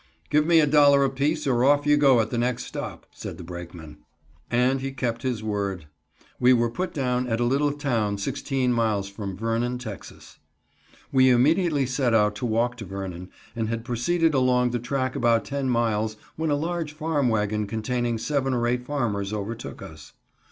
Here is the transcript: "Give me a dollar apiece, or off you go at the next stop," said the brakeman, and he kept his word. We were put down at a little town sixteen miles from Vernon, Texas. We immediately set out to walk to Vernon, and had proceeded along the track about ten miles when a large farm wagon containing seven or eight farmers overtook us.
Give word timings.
"Give 0.31 0.47
me 0.47 0.59
a 0.59 0.65
dollar 0.65 1.03
apiece, 1.03 1.45
or 1.45 1.63
off 1.63 1.85
you 1.85 1.95
go 1.95 2.21
at 2.21 2.31
the 2.31 2.37
next 2.39 2.63
stop," 2.63 3.05
said 3.11 3.37
the 3.37 3.43
brakeman, 3.43 3.97
and 4.49 4.81
he 4.81 4.93
kept 4.93 5.21
his 5.21 5.43
word. 5.43 5.85
We 6.39 6.53
were 6.53 6.71
put 6.71 6.91
down 6.91 7.27
at 7.27 7.39
a 7.39 7.43
little 7.45 7.71
town 7.71 8.17
sixteen 8.17 8.73
miles 8.73 9.07
from 9.07 9.37
Vernon, 9.37 9.77
Texas. 9.77 10.39
We 11.11 11.29
immediately 11.29 11.85
set 11.85 12.15
out 12.15 12.33
to 12.37 12.47
walk 12.47 12.77
to 12.77 12.85
Vernon, 12.85 13.29
and 13.55 13.69
had 13.69 13.85
proceeded 13.85 14.33
along 14.33 14.71
the 14.71 14.79
track 14.79 15.15
about 15.15 15.45
ten 15.45 15.69
miles 15.69 16.17
when 16.35 16.49
a 16.49 16.55
large 16.55 16.93
farm 16.93 17.29
wagon 17.29 17.67
containing 17.67 18.17
seven 18.17 18.55
or 18.55 18.65
eight 18.65 18.83
farmers 18.83 19.31
overtook 19.31 19.83
us. 19.83 20.13